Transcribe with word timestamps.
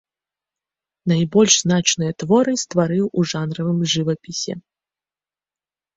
Найбольш 1.11 1.53
значныя 1.65 2.11
творы 2.23 2.53
стварыў 2.63 3.05
у 3.17 3.29
жанравым 3.35 3.79
жывапісе. 3.95 4.53